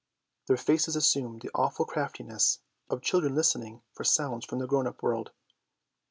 Their 0.47 0.57
faces 0.57 0.95
assumed 0.95 1.43
the 1.43 1.51
awful 1.53 1.85
craftiness 1.85 2.59
of 2.89 3.03
children 3.03 3.35
listening 3.35 3.83
for 3.93 4.03
sounds 4.03 4.47
from 4.47 4.57
the 4.57 4.65
grown 4.65 4.87
up 4.87 5.03
world. 5.03 5.29